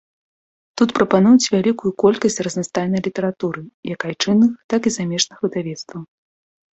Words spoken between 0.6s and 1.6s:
Тут прапануюць